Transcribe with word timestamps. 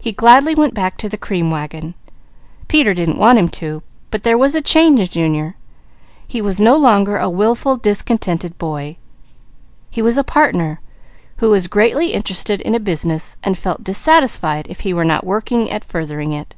He 0.00 0.12
gladly 0.12 0.54
went 0.54 0.74
back 0.74 0.96
to 0.98 1.08
the 1.08 1.18
cream 1.18 1.50
wagon. 1.50 1.94
Peter 2.68 2.94
didn't 2.94 3.18
want 3.18 3.36
him 3.36 3.48
to, 3.48 3.82
but 4.12 4.22
there 4.22 4.38
was 4.38 4.54
a 4.54 4.60
change 4.60 5.00
in 5.00 5.06
Junior. 5.06 5.56
He 6.24 6.40
was 6.40 6.60
no 6.60 6.76
longer 6.76 7.16
a 7.18 7.28
wilful 7.28 7.76
discontented 7.76 8.58
boy. 8.58 8.96
He 9.90 10.02
was 10.02 10.16
a 10.16 10.22
partner, 10.22 10.78
who 11.38 11.50
was 11.50 11.66
greatly 11.66 12.12
interested 12.12 12.60
in 12.60 12.76
a 12.76 12.78
business 12.78 13.38
and 13.42 13.58
felt 13.58 13.82
dissatisfied 13.82 14.68
if 14.70 14.82
he 14.82 14.94
were 14.94 15.04
not 15.04 15.26
working 15.26 15.68
at 15.68 15.84
furthering 15.84 16.30
it. 16.30 16.54